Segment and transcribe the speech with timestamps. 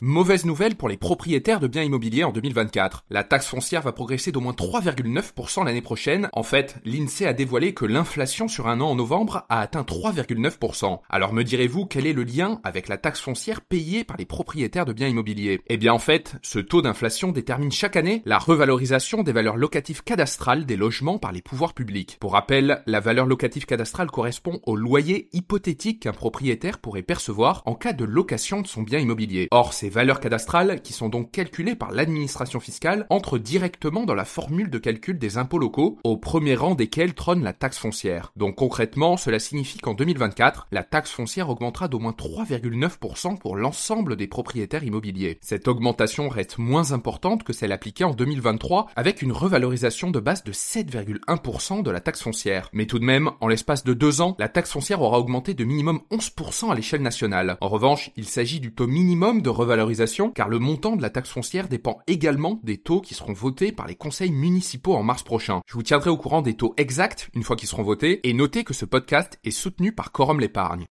[0.00, 3.04] Mauvaise nouvelle pour les propriétaires de biens immobiliers en 2024.
[3.10, 6.28] La taxe foncière va progresser d'au moins 3,9% l'année prochaine.
[6.34, 11.00] En fait, l'INSEE a dévoilé que l'inflation sur un an en novembre a atteint 3,9%.
[11.10, 14.84] Alors me direz-vous quel est le lien avec la taxe foncière payée par les propriétaires
[14.84, 15.62] de biens immobiliers?
[15.66, 20.04] Eh bien en fait, ce taux d'inflation détermine chaque année la revalorisation des valeurs locatives
[20.04, 22.18] cadastrales des logements par les pouvoirs publics.
[22.20, 27.74] Pour rappel, la valeur locative cadastrale correspond au loyer hypothétique qu'un propriétaire pourrait percevoir en
[27.74, 29.48] cas de location de son bien immobilier.
[29.50, 34.26] Or, ces valeurs cadastrales, qui sont donc calculées par l'administration fiscale, entrent directement dans la
[34.26, 38.32] formule de calcul des impôts locaux, au premier rang desquels trône la taxe foncière.
[38.36, 44.16] Donc concrètement, cela signifie qu'en 2024, la taxe foncière augmentera d'au moins 3,9% pour l'ensemble
[44.16, 45.38] des propriétaires immobiliers.
[45.40, 50.44] Cette augmentation reste moins importante que celle appliquée en 2023, avec une revalorisation de base
[50.44, 52.68] de 7,1% de la taxe foncière.
[52.74, 55.64] Mais tout de même, en l'espace de deux ans, la taxe foncière aura augmenté de
[55.64, 57.56] minimum 11% à l'échelle nationale.
[57.62, 59.48] En revanche, il s'agit du taux minimum de
[60.34, 63.86] car le montant de la taxe foncière dépend également des taux qui seront votés par
[63.86, 65.60] les conseils municipaux en mars prochain.
[65.66, 68.64] Je vous tiendrai au courant des taux exacts une fois qu'ils seront votés et notez
[68.64, 70.86] que ce podcast est soutenu par Quorum l'épargne.